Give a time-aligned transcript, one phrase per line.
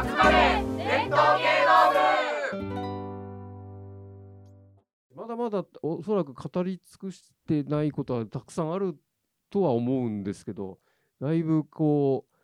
[0.00, 2.76] 集まれ伝統芸能部
[5.16, 8.96] まだまだおそらく語り尽くしてないことはたくさんある
[9.50, 10.78] とは思うんですけど
[11.20, 12.34] だいぶこう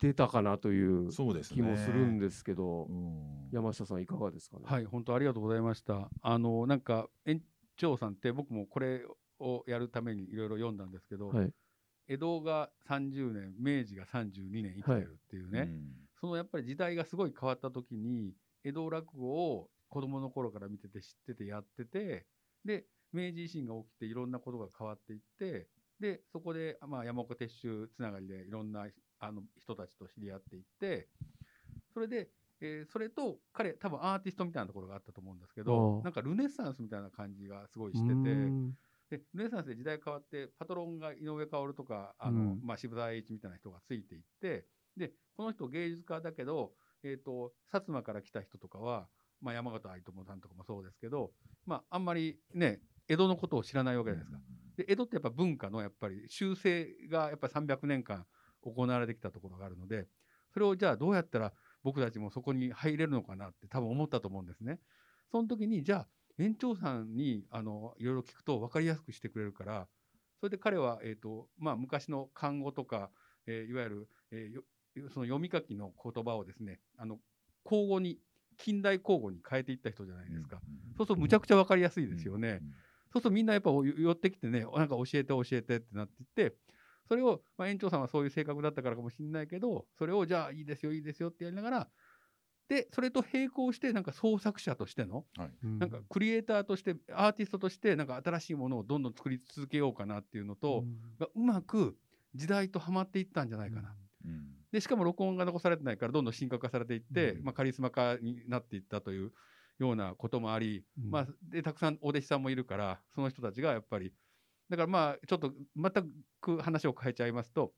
[0.00, 1.56] 出たかなというそうですね。
[1.56, 3.48] 気もするんですけど、うん。
[3.52, 4.62] 山下さんいかがですかね？
[4.64, 6.08] はい、本当ありがとうございました。
[6.22, 7.42] あのなんか園
[7.76, 9.04] 長さんって僕もこれ
[9.40, 11.52] をやるためにいろいろ読んだんですけど、はい。
[12.08, 18.32] 江戸が30年、明治が32年生きてるっていうね、うんそのやっぱり時代がすごい変わった時に
[18.64, 22.26] 江戸落語を子供の頃から見てて知っててやってて
[22.64, 25.66] で明治維新が起きていろんなことが変わっていって
[25.98, 28.86] でそこで、まあ、山岡鉄舟つながりでいろんな
[29.18, 31.08] あの人たちと知り合っていって
[31.92, 32.28] それで、
[32.60, 38.14] えーそれと彼多分アーティストみたいなところがあったと思うんですけどなんかルネサンスみたいな感じがすごいしてて。
[39.10, 44.66] でルネサンスで時代変わってパトロンが井上薫とかあの、うんまあ、渋沢栄一みたいな人がついていって
[45.00, 49.08] でこの人芸術家だけど、えー、と薩摩から来た人とかは、
[49.40, 51.32] まあ、山形愛友さんとかもそうですけど、
[51.66, 54.38] まあ、あんまりね江戸のことを知らないわけじゃないですか。
[54.76, 58.24] で江戸ってやっぱ文化のやっぱり修正がやっぱり300年間
[58.62, 60.06] 行われてきたところがあるので
[60.52, 64.78] それをじゃあどうやったら僕たちもそこに入れるのかなって多分思ったと思うんですね。
[65.32, 69.88] その時にじゃあ園長さんにあのいろいろ聞くと分かりやすくしてくれるから
[70.40, 73.10] それで彼は、えーとまあ、昔の漢語とか、
[73.46, 74.60] えーいわゆる、えー
[74.94, 77.18] その読み書きの言葉をですねあの
[77.64, 78.18] 口語に
[78.56, 80.60] 近代口語に変えていった人じゃないですか。
[80.96, 82.60] そうするとむちゃくちゃ分かりやすいですよね。
[83.12, 86.54] そうするとみんなやっぱお寄ってきてねなんか教えて教えてってなっていって
[87.08, 91.88] それを、まあ、園長さんはそういう性格だったからかもしれないけどそれをじゃあいいですよいいですよってやりながら
[92.68, 95.24] でそれと並行してなんか創作者としての
[95.62, 100.84] なんかクリエイターとしてアーティストとしてなんか新しいものをどんどん作り続けようかなっていうのと、
[101.18, 101.96] がうまく
[102.36, 103.92] 時代とはまっていったんじゃないかな。
[104.24, 104.56] うん。
[104.72, 107.44] でしかも録音が残されてないからどんどん神格化されていって、うん。
[107.44, 109.32] まあ、カリスマ化になっていったという
[109.78, 111.10] ようなこともあり、うん。
[111.10, 114.12] まあ、でたくさんお弟子さんもいるからその人たちがやっぱり
[114.68, 115.92] だからまあちょっと全
[116.40, 117.72] く話を変えちゃいますと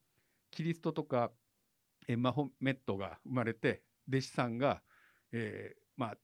[0.51, 1.33] キリストとか
[2.09, 4.83] えマホメットが生まれて弟子さんが、
[5.33, 6.17] えーまあ、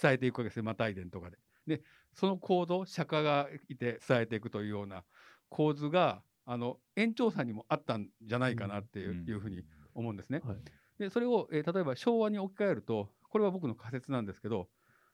[0.00, 0.64] 伝えていくわけですよ。
[0.64, 1.38] マタイ伝とかで。
[1.66, 1.82] で
[2.12, 5.04] その構造釈迦がいて伝えていくというような
[5.48, 6.22] 構図が
[6.52, 9.24] あの園長さんにもあったんじゃないかなっていう,、うん。
[9.24, 9.62] いうふうに
[9.94, 10.42] 思うんですね。
[10.44, 10.56] はい。
[10.98, 14.68] でそれを、えー例えば昭和に置き換えるとこれは僕の仮説なんですけど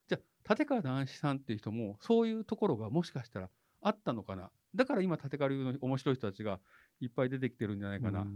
[0.09, 3.51] じゃあ立川談志さんっていう人もそういうところがもしかしたら
[3.83, 4.51] あったのかな。
[4.75, 6.59] だから今立川流の面白い人たちが
[7.01, 8.33] いっぱい出てきてるんじゃないかな、うん。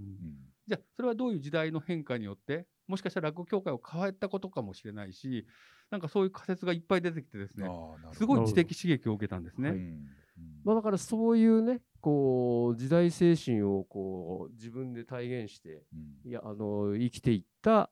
[0.66, 5.46] じゃあそれはどういう時代の変化によってもしかしたら落語協会を変えたことかもしれないし
[5.90, 7.70] なんかそういう仮説がいっぱい出てきてですね
[8.12, 9.70] すごい知的刺激を受けたんですね。
[9.70, 9.78] はい。
[10.64, 15.82] まあ、だからそういうねこう時代精神をこう自分で体現して
[16.24, 17.90] いやあの生きていった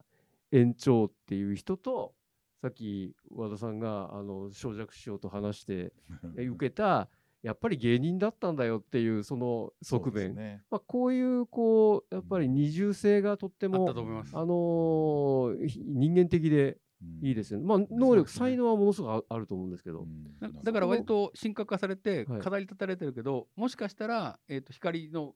[0.51, 2.15] 園長っていう人と
[2.61, 5.93] さっき和田さんがあの小尺師匠と話して
[6.37, 7.09] え 受けた
[7.43, 10.65] やっぱり芸人だったんだよっていうその側面、ね。
[10.71, 13.89] まあ、こういうこうやっぱり二重性がとっても。
[14.33, 16.79] あの人間的で
[17.23, 17.67] いいですよね。
[17.67, 20.07] まあ能力、才能はものすごくああると思うんですけど、
[20.41, 22.41] なだから割と神格化されてはい。
[22.41, 25.35] 飾り立たれてるけど、もしかしたら、えー、と光の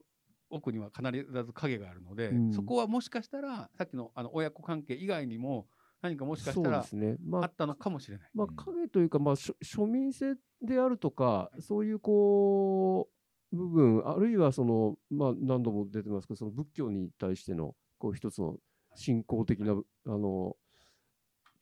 [0.51, 1.11] 奥には必
[1.45, 2.53] ず影があるので、うん。
[2.53, 5.69] そこはもしかしたらさっきのあの親子関係以外にも
[6.01, 6.85] 何かもしかしたら。
[7.25, 8.31] まああったのかもしれない。
[8.35, 8.57] まあうん。
[8.57, 13.09] 影というか、まあ、庶庶民性であるとか、そういうこ
[13.53, 18.57] う部分、あるいはその、まあ、何度も出てますけど、その仏教に対してのこう一つの
[18.95, 20.57] 信仰的なあの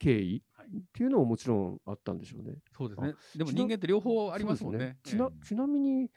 [0.01, 2.55] 経緯はいっていうのももちろんあったんでしょうね。
[2.75, 3.13] そうですね。
[3.35, 4.97] でも人間って両方ありますもんね。
[5.03, 6.09] ちなえちなみに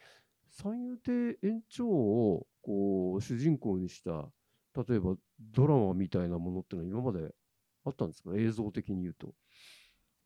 [0.49, 4.29] 三遊亭園長をこう主人公にした
[4.89, 7.35] 例えばドラマみたいなものっていうのは今まで
[7.85, 8.31] あったんですか？
[8.37, 9.35] 映像的に言うと。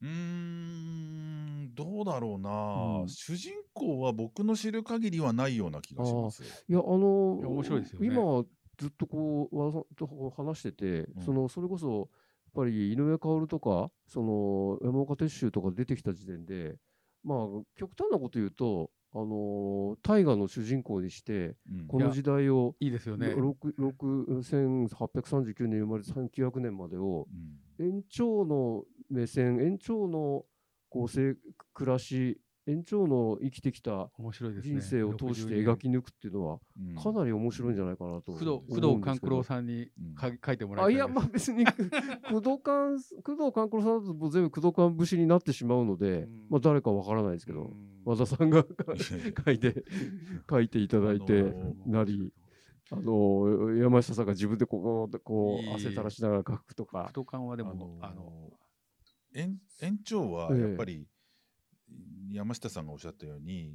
[0.00, 6.44] うーんどうだろうな、うん主人公は僕の知る限りはないような気がします。
[6.44, 8.44] いやあのいや面白いですよね今
[8.76, 12.08] ずっとこう和田さんと話してて、うんそのそれこそ
[12.54, 16.76] ぱり井上薫とかその山岡鉄舟とか出てきた時点で
[17.24, 17.38] まあ
[17.76, 23.28] 極端なこと言うとあの大河の主人公にしてうんこの時代をいいですよね。
[23.28, 24.40] 6 6
[24.86, 27.26] 1839年生まれ1900年までを
[27.78, 30.44] うん園長の目線園長の
[30.90, 34.10] こう暮らし園長の生きてきた。
[34.60, 36.94] 人生を通して62描き抜くっていうのはうん。
[36.94, 38.88] かなり面白いんじゃないかなと思工藤うんですけど。
[38.90, 40.14] 工藤官九郎さんにうん。
[40.14, 41.52] か書いてもらあいやいたいです。
[41.52, 41.64] まあ別に
[42.30, 46.46] 工藤官工藤官九郎さんだと全部工藤官節になってしまうので、うん。
[46.50, 48.02] まあ誰かわからないですけど、うん。
[48.04, 48.64] 和田さんが
[49.44, 49.84] 書いて
[50.48, 51.54] 書いていただいて
[51.86, 52.32] なり
[52.90, 57.04] あの山下さんが自分でこうこいえいうえ汗垂らしながら書くとか。
[57.08, 58.50] 太感はであも、あのの、
[59.34, 61.06] 園園長はええやっぱり
[62.32, 63.72] 山下さんがおっしゃったように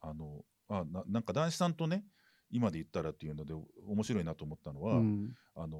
[0.00, 2.04] あのあななんか男子さんとね
[2.50, 3.54] 今で言ったらっていうので
[3.86, 5.34] 面白いなと思ったのは、うん。
[5.54, 5.78] あの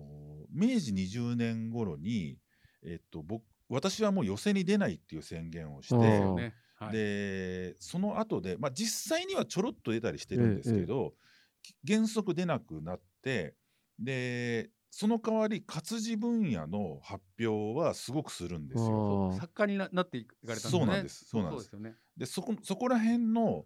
[0.50, 2.38] 明治20年頃に、
[2.84, 6.52] えっと、僕私はもう寄席に出ないっていう宣言をしあて
[6.92, 11.14] でその後で、まあ、実際にはちょろっと出たりしてるんですけど、
[11.62, 13.54] き原則出なくなって
[13.98, 19.33] でその代わり活字分野の発表はすごくするんですよ。
[19.41, 20.71] 作家にななっていかれたんですね。
[20.71, 21.97] そうなんですそうなんですよね。
[22.15, 23.65] でそこそこら辺の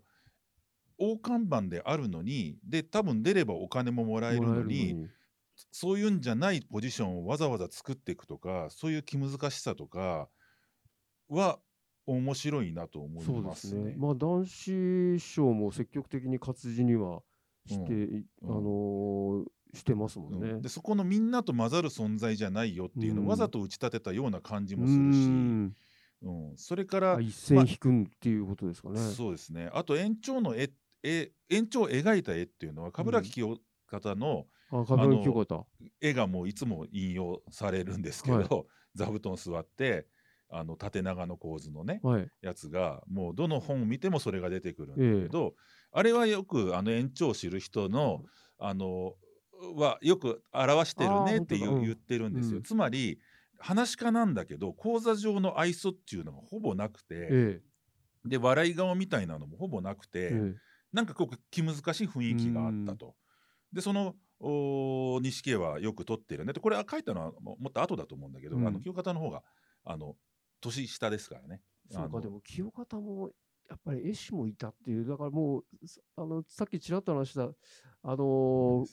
[0.99, 5.09] 大看板であるのにで多分出ればお金ももらえるのに
[5.73, 10.29] そういうんじゃないポジションをわざわざ作っていくとかそういう気難しさとか
[11.29, 11.59] は
[12.07, 13.91] 面白いなと思いそうでますすね。
[13.91, 13.95] ね。
[13.99, 17.23] まあ男子賞も積極的に活字には
[17.67, 20.51] して、うんあのーしてますもんね。
[20.51, 25.75] うんでそこのみんなと混ざる存在じゃないよっていうのをうんわざと打ち立てたような感じうもするし、ん
[26.23, 28.99] うんそれからあ一線引くんっていうことですかね。
[29.01, 30.71] そうですねあと延長の絵
[31.03, 35.67] 絵延長を描いた絵っていうのは冠城清方のあ、株の清方。
[36.01, 38.49] 絵がもういつも引用されるんですけど、はい
[38.95, 40.07] 座布団座って
[40.49, 42.29] あの縦長の構図のねはい。
[42.41, 45.55] やつがもうどの本を見てもそれが出てくるんだけど、
[45.93, 48.23] あれはよくあの延長を知る人の
[48.59, 49.13] あの
[49.77, 52.59] はよく表してるねって言ってるんですよ。
[52.59, 52.63] うん。
[52.63, 53.19] つまり
[53.59, 57.61] 話し家なんだけど講座上の愛想っていうのがほぼなくて、え
[58.25, 60.55] で笑い顔みたいなのもほぼなくて、ええ。
[60.93, 63.15] なんかこう気難しい雰囲気があったと。
[63.73, 68.67] でそのお錦絵はよく撮ってるねでこれは書いたのはももっと後だと思うんだけど、うん。
[68.67, 69.43] あの清方の方が
[69.85, 70.17] あの
[70.61, 71.63] 年下ですからね。
[71.91, 73.31] そうか、でも清方も
[73.69, 78.87] やっぱり絵師もいたっていう、だからもう、さあのさっきちらっと話した、あのーね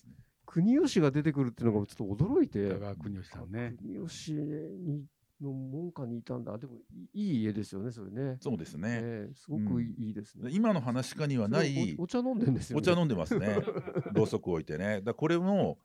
[0.54, 3.74] 国吉が出てくるっていうのがちょっと驚いて、国吉さんね。
[3.82, 5.04] 国吉に
[5.42, 6.76] の門下にいたんだ、でも
[7.12, 8.38] いいい家ですよね、それね。
[8.40, 9.00] そうですね。
[9.02, 10.52] ええすごくいい,、ですね。
[10.54, 12.80] 今の話し家にはないおお茶飲んでんですよ、ね。
[12.80, 13.58] お茶飲んでますね。
[14.14, 15.02] ろうそく置いてね。
[15.02, 15.80] だこれも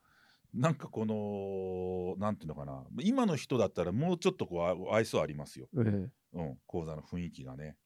[0.52, 5.68] なんかこのなんていうのかな今の人だったらもうちょっとこうあ愛想ありますよ。
[5.78, 7.76] えうん、講座の雰囲気がね。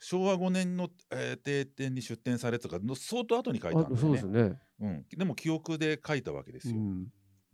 [0.00, 3.98] 昭和5年の、えー定点に出展されたとかの相当後に書えいたんだよね。
[3.98, 4.58] あそうですよね。
[4.80, 6.76] うん、でも記憶で書いたわけですよ。
[6.76, 7.06] うん、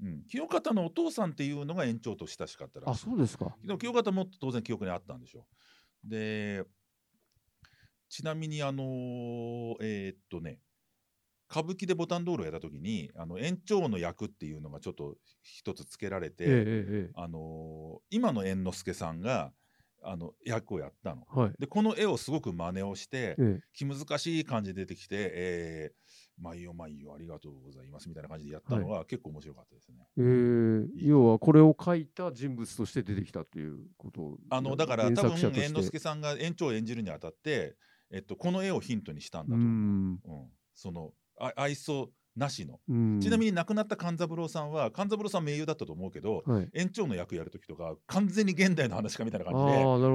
[0.02, 2.94] うん清方のお父さんっていうのが延長と親しかったらあ。
[2.94, 3.56] そうですか。
[3.64, 5.46] でも清方も当然記憶にあったんでしょ
[6.04, 6.08] う。
[6.08, 6.64] で
[8.08, 10.60] ちなみにあのーえーっとね
[11.50, 16.64] 歌舞伎でボタン道路をやった時にあの延長の役っていうのがちょっと一つつけられて、ええええ
[17.08, 19.52] えあのー今の猿之助さんが
[20.02, 21.26] あの役をやったの。
[21.36, 21.52] えはい。
[21.58, 30.06] でこの絵をすごく真似をしてええ気難しい感じで出てきて「えー、まあいいよまあいいよありがとうございます」みたいな感じでやったのが結構面白かったですね。
[30.16, 37.76] えー要はこれを書いた人物として出てきたっていうことあのだから多分猿之助さんが園長を演じるにあたって、
[38.10, 39.68] えっと、この絵をヒントにしたんだうと思う。
[39.68, 43.20] んうんそのあ愛想なしの、うん。
[43.20, 49.66] ちなみに亡くなった勘三郎さんは勘三郎さん名優だったと思うけどはい、園長の役やる時とか完全に現代の話かみたいなあ感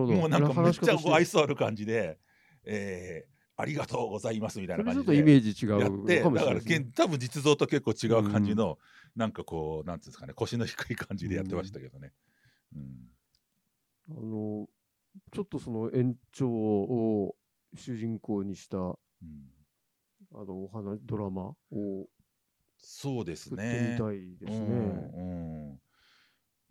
[0.07, 2.19] じでもうなんかめっちゃ愛想想ある感じで、
[2.63, 6.59] えーありがとうございますみたいな感じでとイメージ違やうってだから
[6.95, 8.79] 多分実像と結構違う感じの、
[9.15, 12.11] なんかこうなんていうんですかね腰の低い感じでやってましたけどね。
[12.75, 14.17] うん。
[14.17, 14.67] あの
[15.31, 17.35] ちょっとその延長を
[17.75, 19.60] 主人公にしたあうん
[20.39, 22.07] のお話ドラマを
[22.77, 23.97] そうです作ってね。
[23.99, 24.67] みたいですね。
[24.67, 25.81] うんうん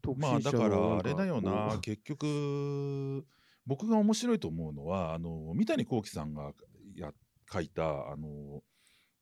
[0.02, 3.24] 特まあだからあれだよな結局
[3.66, 6.52] 僕が面白いと思うのはあの三谷幸喜さんが
[6.94, 7.12] や
[7.52, 8.62] 書いたあの、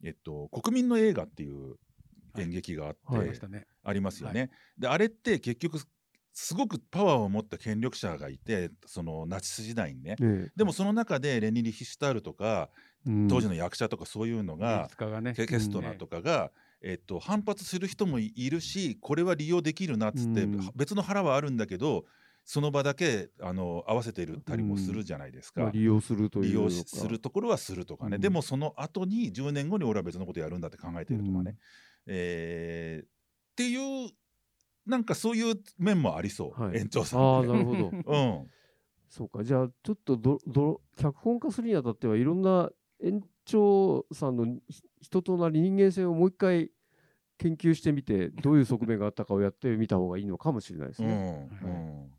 [0.04, 1.76] えっと「国民の映画」っていう
[2.36, 3.66] 演劇があって、はいね。
[3.82, 4.50] ありますよね。
[4.78, 5.80] であれって結局
[6.32, 10.16] すごくパワーを持った権力者がいてそのナチス時代にね。
[10.54, 12.87] でもその中でレニ・リヒシュタールとかうん
[13.28, 15.34] 当時の役者とかそういうの芸がね。
[15.34, 16.50] ケケストナーとかが、
[16.82, 20.70] えっと、反発する人もいるしこれは利用できるなっつって、うん。
[20.74, 22.04] 別の腹はあるんだけど
[22.44, 25.62] その場だけあの合わせてるたりもするじゃないですか。
[25.62, 28.20] まあ利用するという利用するところはするとかね、うん。
[28.20, 31.56] でもその後に10年後に俺は別のことやるんだって考えてるとかね、
[32.06, 33.08] えーっ
[33.56, 34.10] ていう
[34.86, 36.78] なんかそういう面もありそう、はい。
[36.78, 37.20] 延長さん。
[37.20, 37.90] あなるほど。
[38.06, 38.50] うん。
[39.10, 42.70] そうか、じゃあ、ちょっとどど脚本化するにあたっては、いろんな
[43.02, 46.70] 園長さんのひ人となり、人間性をもう一回
[47.38, 51.48] 研究してみて、どういう側面があったかをやってみた方がいいのかもしれないですうんね。
[51.62, 52.10] うん。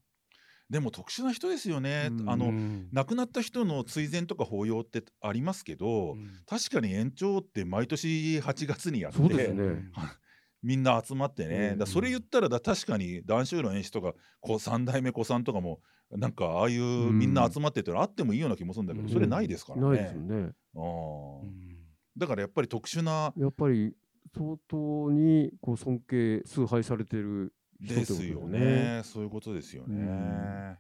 [0.70, 2.10] でも特殊な人ですよね。
[2.12, 2.30] うん。
[2.30, 6.30] あのうん亡くなった人の追善とか法要ってありますけど、うん。
[6.48, 9.92] 確かに延長って毎年8月にやってそうですね。
[10.62, 11.88] みんな集まってね、うん。
[11.88, 15.82] それ言ったらだ確かに談春の演出とかこう3代目子さんとかも
[16.12, 17.18] なんかああいううん。
[17.20, 19.12] みんな集まってってのあってもいいような気もするんだけど、うん。
[19.12, 19.88] それないですからね。
[19.88, 20.52] ないですよね。
[20.76, 21.78] あうーん。
[22.18, 23.96] だからやっぱり特殊なやっぱり
[24.36, 29.02] 相当にこう尊敬崇拝されてる人ですよだね。
[29.04, 30.78] そういうことですよね。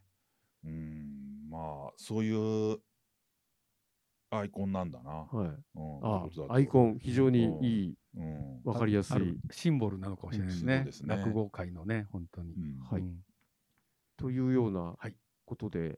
[0.65, 2.79] うん、まあそういう
[4.31, 5.12] アイコンなんだな。
[5.12, 5.48] はい。
[5.75, 8.62] うん、アイコン非常にいい、うん。
[8.63, 9.39] わかりやすい。
[9.51, 10.67] シンボルなのかもしれないですうん。
[10.67, 11.15] ねそうですね。
[11.15, 12.79] 落語界のね本当に、うん。
[12.79, 13.01] はい。
[13.01, 13.17] うん。
[14.17, 15.15] というようなはい。
[15.46, 15.98] ことで、はい。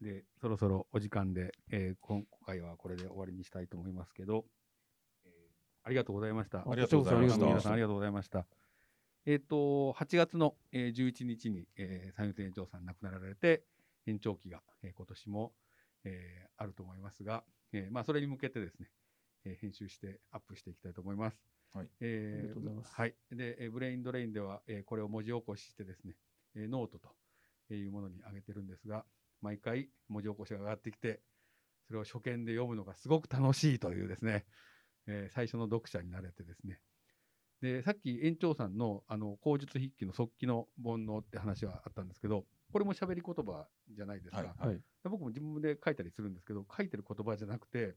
[0.00, 4.44] で、そろそろお時間で、えー今回はこれで終わりにしたいと思いますけど、
[5.24, 5.32] えー
[5.84, 6.58] ありがとうございました。
[6.68, 8.46] ありがとうございました皆さんありがとうございました。
[9.24, 13.62] えっ、と、8月の、えー11日に、えー三遊亭園長さん亡くなられて、
[14.06, 15.52] 延長期が、えー今年も、
[16.04, 18.90] えーあると思いますが、えーまあ、それに向けてですね、
[19.44, 21.40] えー編集してアップしていきたいと思います。
[21.72, 23.14] はいえーありがとうございますはい。
[23.32, 26.14] で、えーブレインドレインでは、えーこれを文字起こししてですね、
[26.54, 29.04] えーノートというものに上げてるんですが、
[29.46, 31.20] 毎回文字起こしが上がってきて、
[31.86, 34.44] それを初見で読むのがすごく楽しいというですね、
[35.06, 36.80] えー最初の読者になれてですね。
[37.62, 44.38] で、さっき園長さんのあの口述筆記の速記の煩悩って話はあったんですけど、これも喋り言葉じゃないですか。
[44.38, 44.80] はいはい。
[45.04, 47.94] 僕も自分で書いたりするんですけど、書いてる言葉じゃなくて、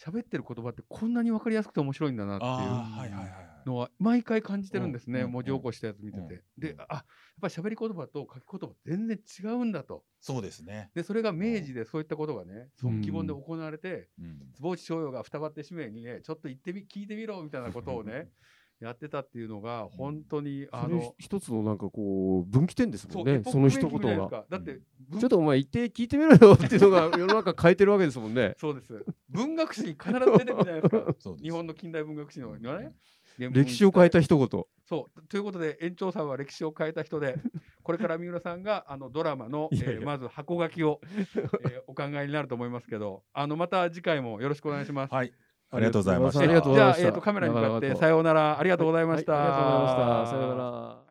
[0.00, 3.52] 喋ってる言葉ってこんなに分かりやすくて面白いんだなっていう。
[3.64, 6.34] のは毎回感じてるんですね、文字起こしたやつ見てて。
[6.34, 7.04] うんで、あやっ
[7.40, 10.04] ぱり喋り言葉と書き言葉全然違うんだと。
[10.20, 10.90] そうですね。
[10.94, 18.28] で、それが明治でそういったことがね、うん即記本で行われて、うん、坪内逍遙が二葉って使命にね、ちょっと言ってみ、聞いてみろみたいなことをね、
[18.82, 23.42] やってたっていうのが、本当に、あそれの、一つのなんかこう分岐点ですもんね。
[23.44, 24.44] その一言が。
[24.48, 28.54] だって、文ちょっとお前言って聞いてみろよっていうのが世の中変えてるわけですもんね。
[28.58, 29.04] そうです。
[29.28, 30.88] 文学史に必ず出てくるじゃないで
[31.20, 31.36] すか。
[31.40, 32.92] 日本の近代文学史のね、
[33.38, 34.64] 歴史を変えた一言。
[34.84, 37.38] そうということで園長さんは歴史を変えた人で
[37.82, 45.14] これから三浦さんがあのドラマのえーまず箱書きを、えーお考えになると思いますけどあのまた次回もよろしくお願いします。
[45.14, 45.32] はい。
[45.72, 46.46] ありがとうございました。
[46.46, 49.32] じゃあ、えー、とカメラに向かってさようならありがとうございました。
[49.32, 50.36] はいありがとうございました。
[50.36, 51.02] さようなら。